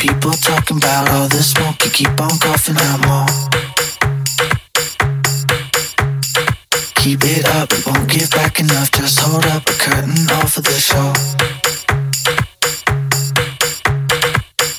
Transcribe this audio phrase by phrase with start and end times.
[0.00, 1.84] people talking about all the smoke.
[1.84, 3.28] You keep on coughing out more.
[6.94, 8.90] Keep it up, it won't get back enough.
[8.92, 11.12] Just hold up a curtain off of the show.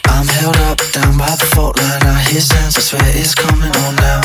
[0.09, 2.02] I'm held up down by the fault line.
[2.02, 4.22] I hear sounds, I swear it's coming on now.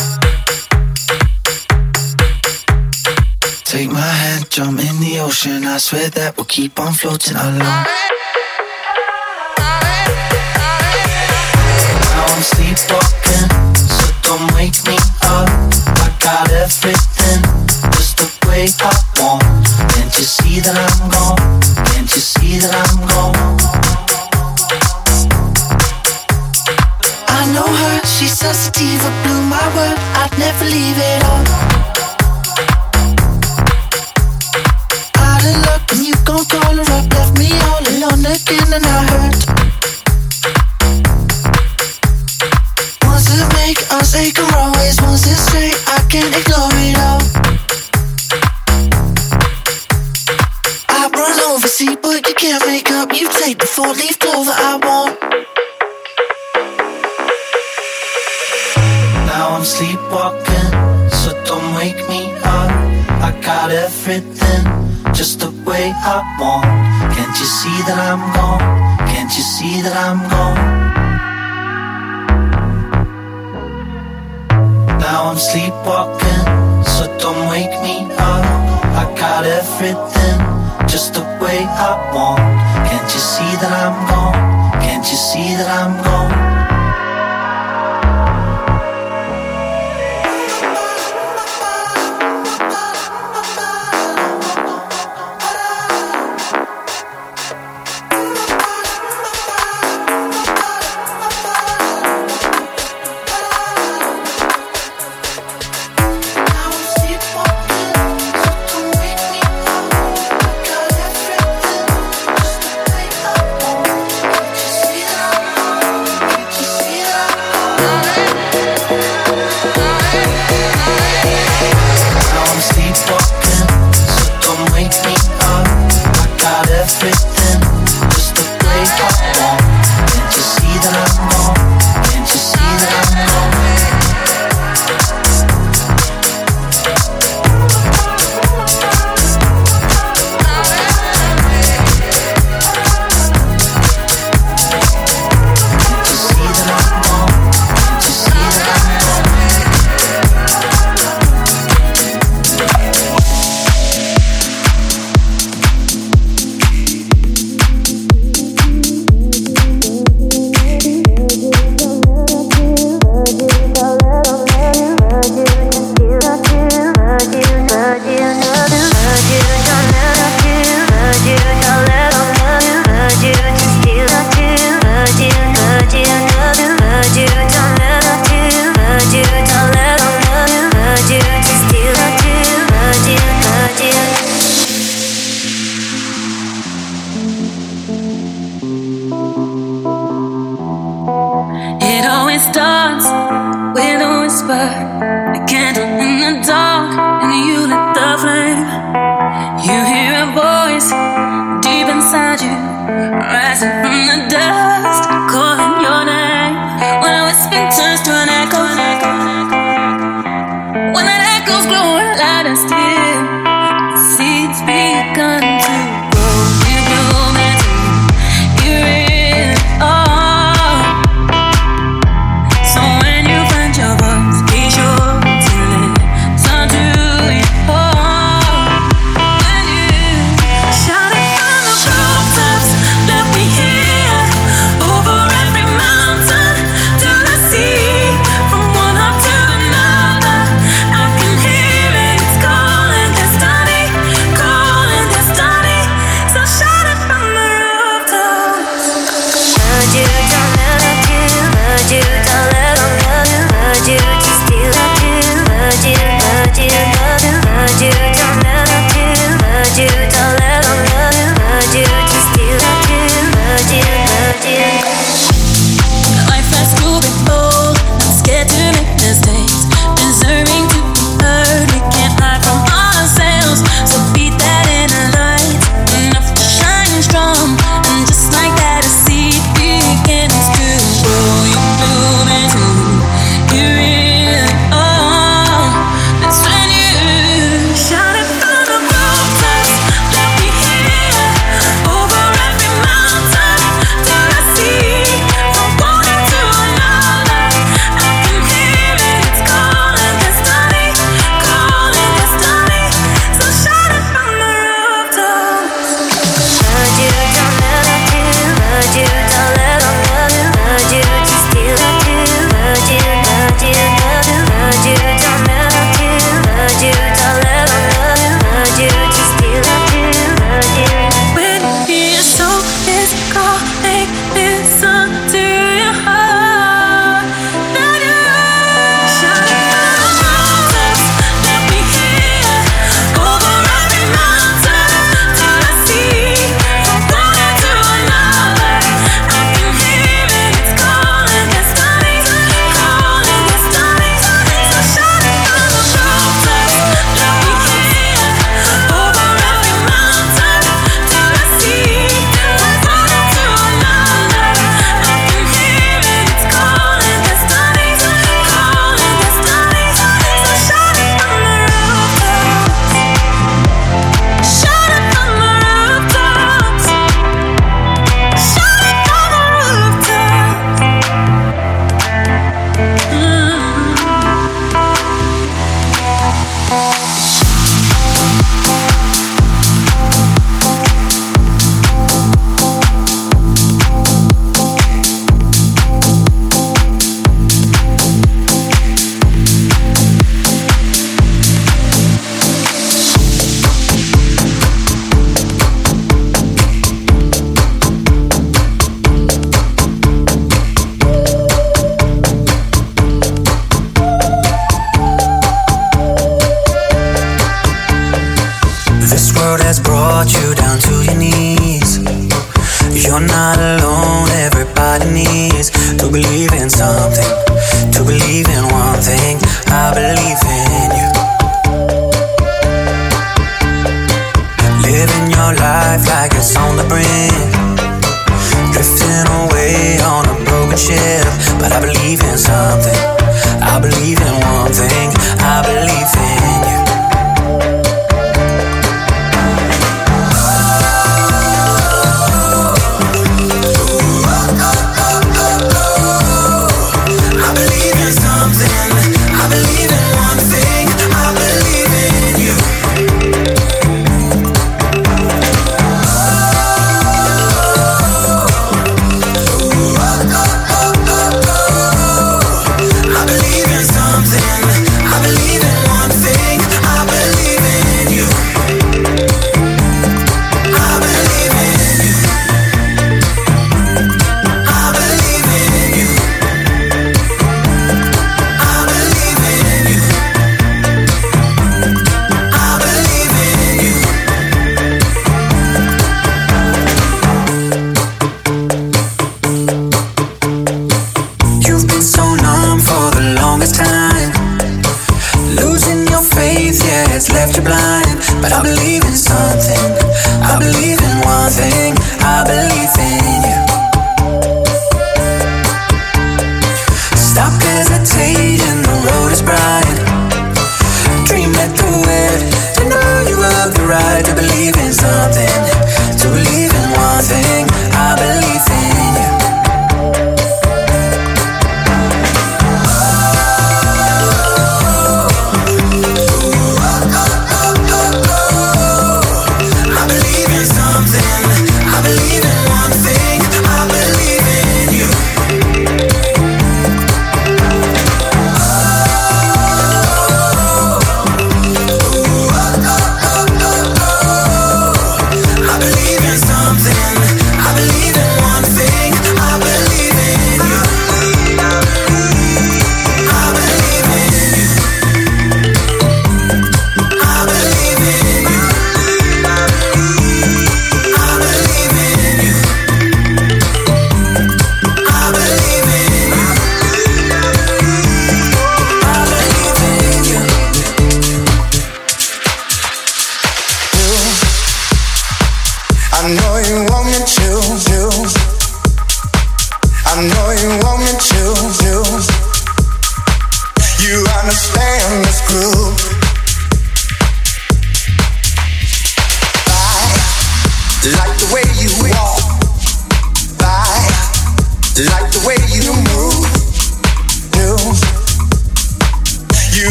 [3.64, 5.66] Take my hand, jump in the ocean.
[5.66, 7.86] I swear that we'll keep on floating along.
[12.36, 13.48] I'm sleepwalking,
[13.88, 14.92] so don't wake me
[15.24, 15.48] up.
[15.48, 17.40] I got everything
[17.96, 19.64] just the way I want.
[19.96, 21.40] Can't you see that I'm gone?
[21.88, 22.95] Can't you see that I'm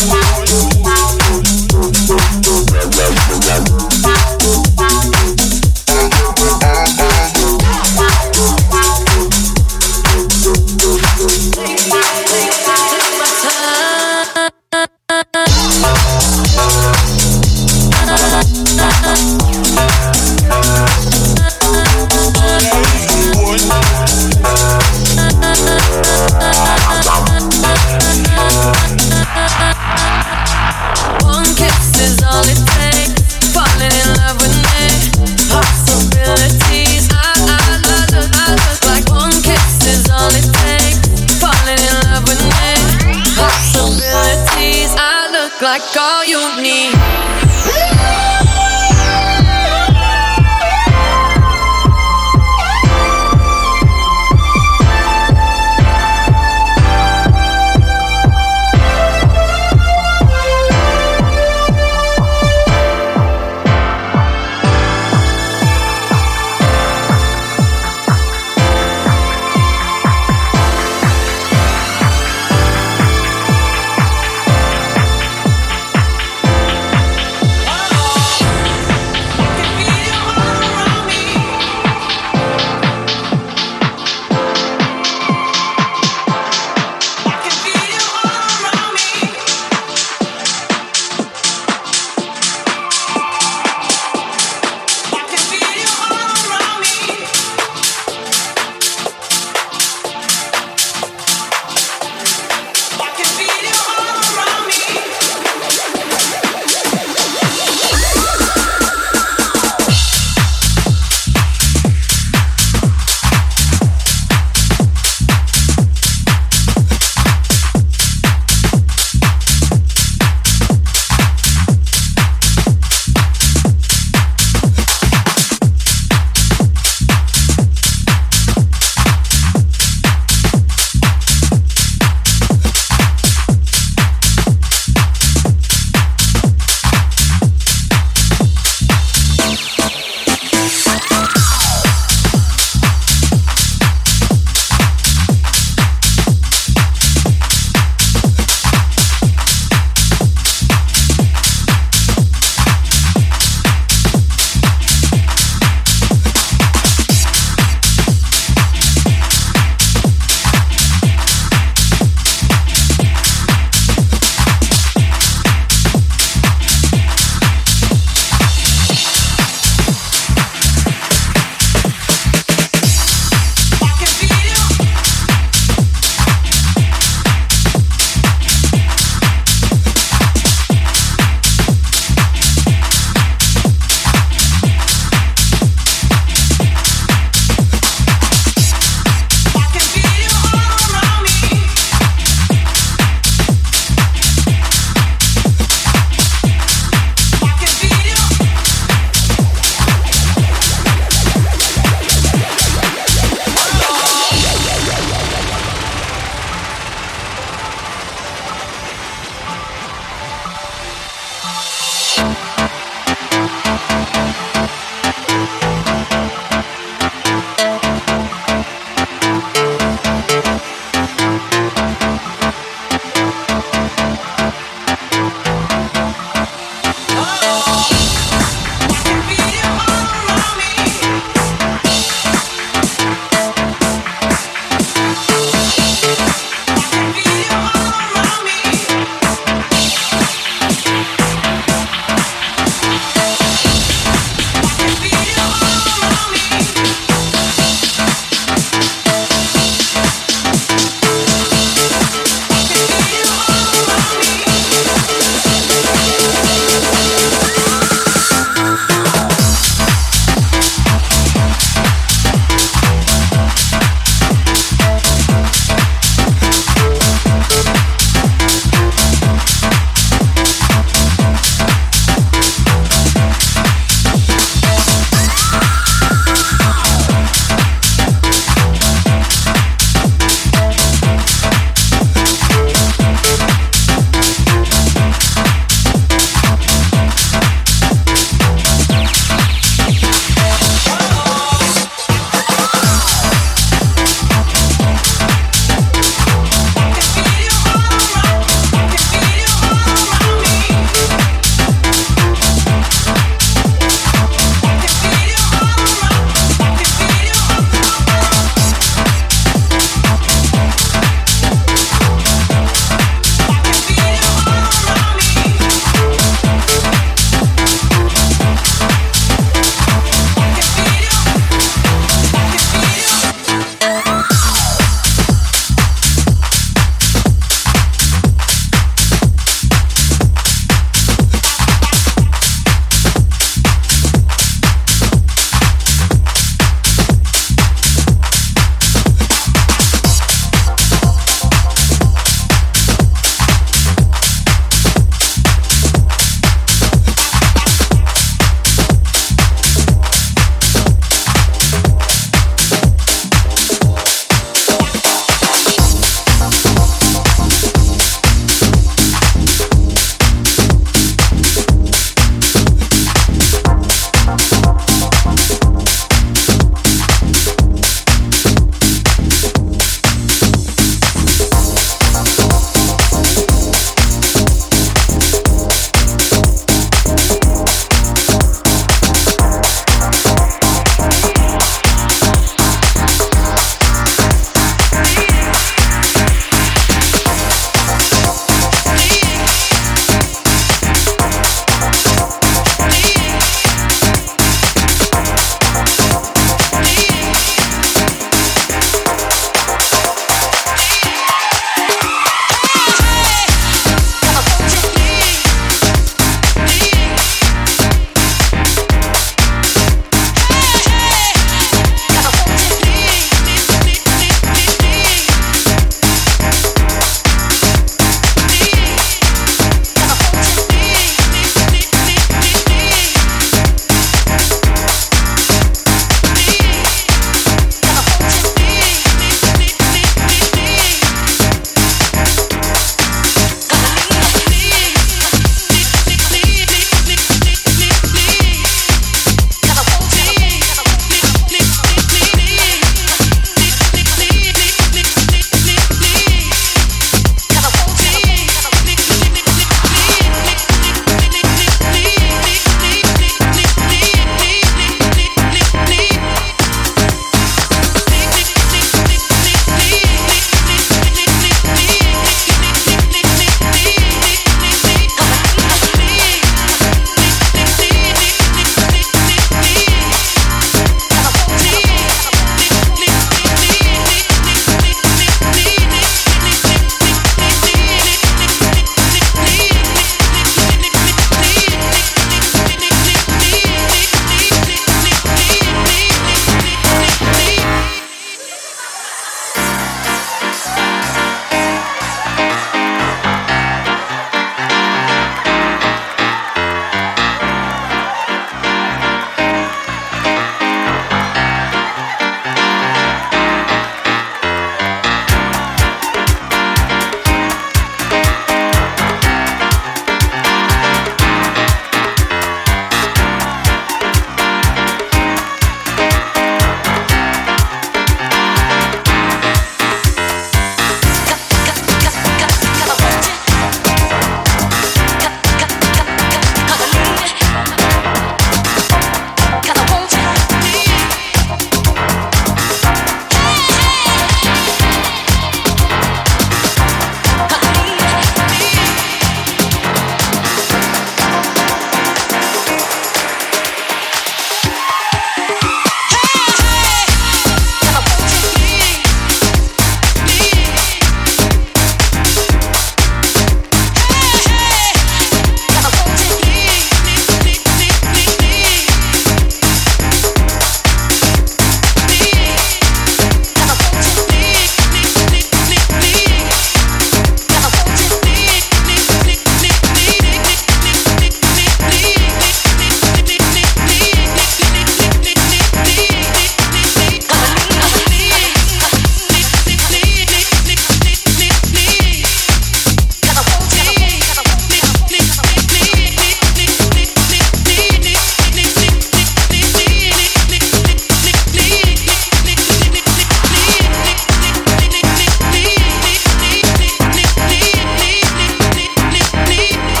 [0.00, 0.81] wood.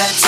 [0.00, 0.27] Uh-uh.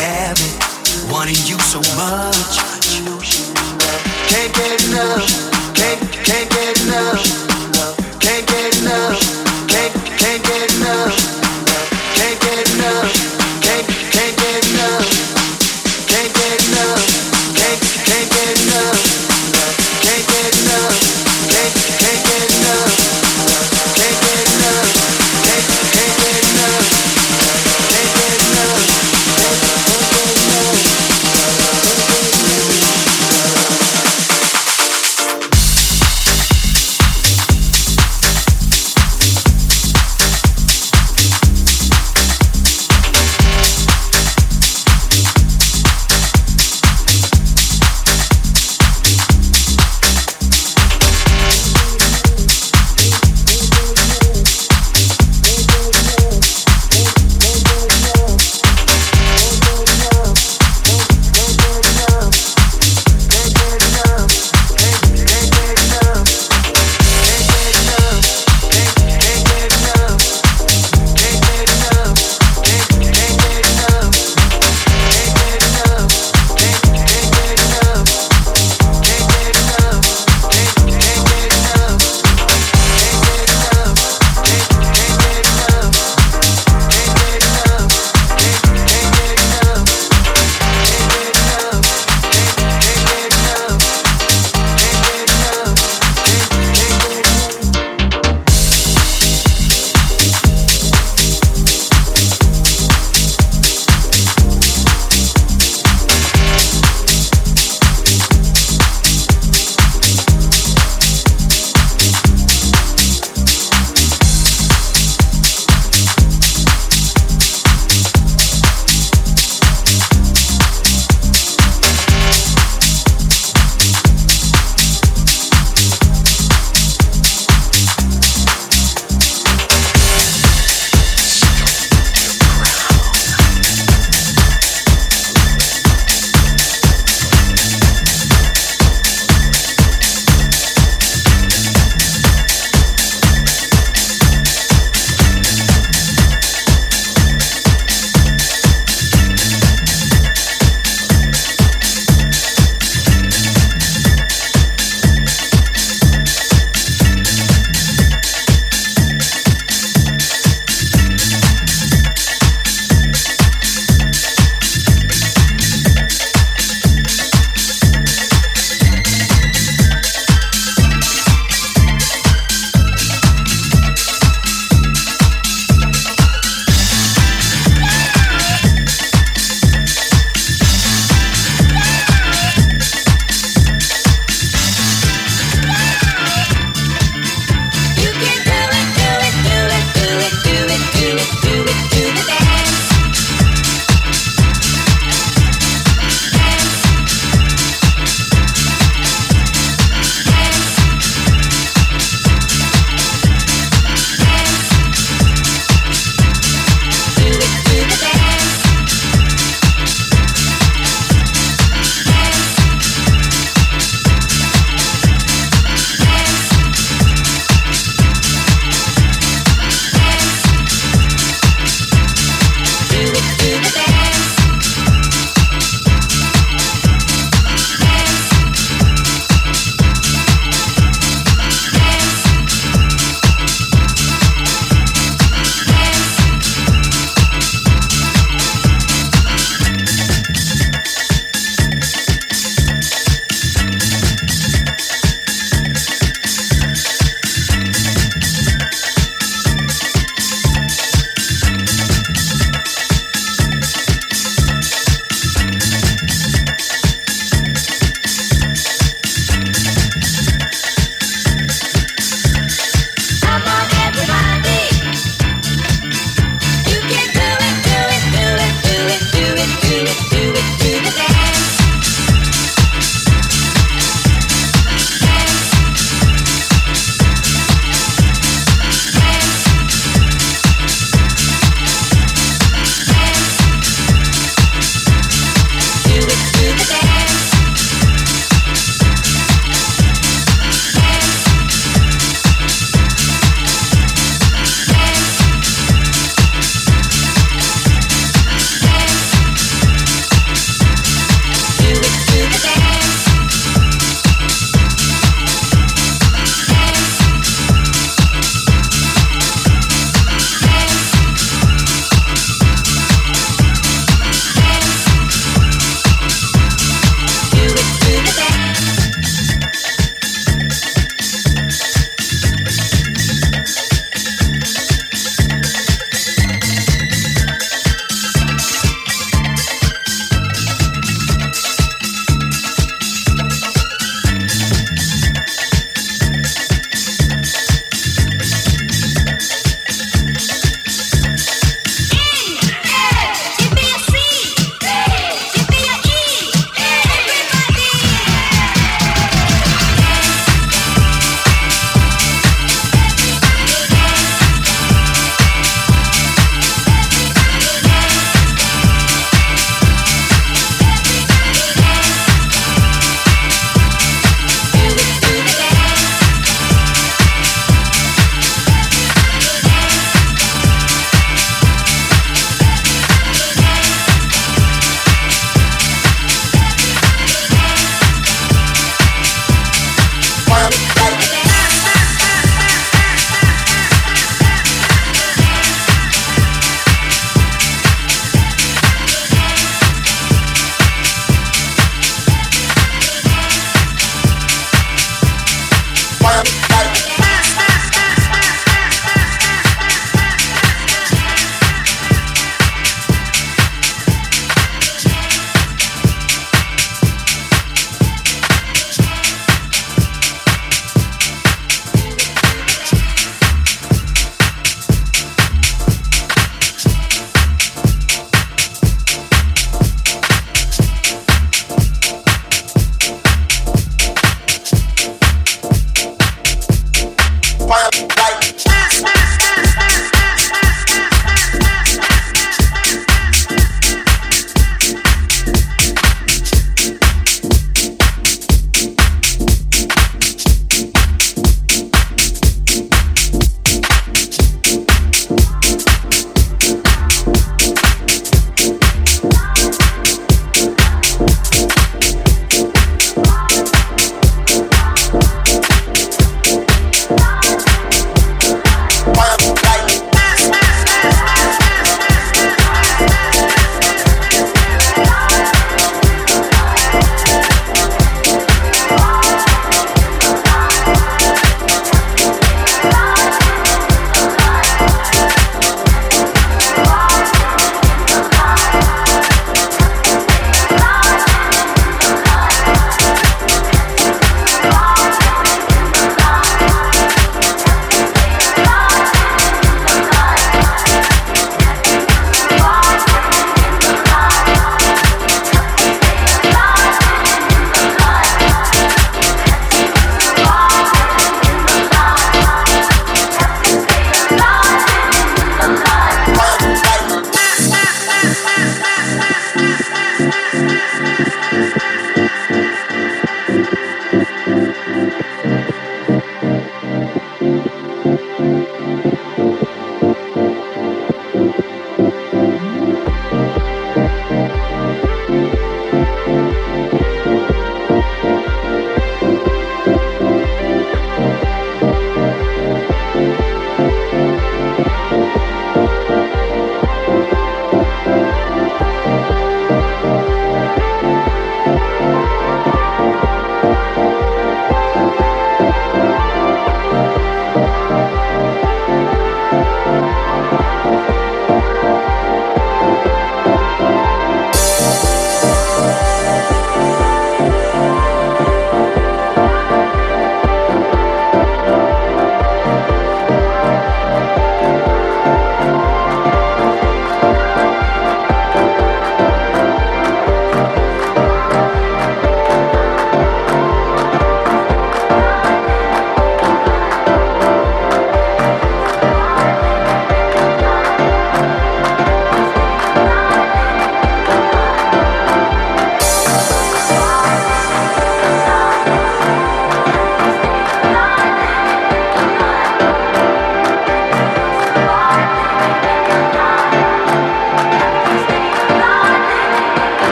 [0.00, 0.52] habit.
[1.10, 2.58] Wanting you so much.
[4.28, 5.41] Can't get enough.